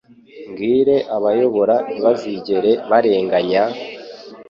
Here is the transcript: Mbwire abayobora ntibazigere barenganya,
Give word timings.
Mbwire 0.49 0.95
abayobora 1.15 1.75
ntibazigere 1.93 2.71
barenganya, 2.89 3.63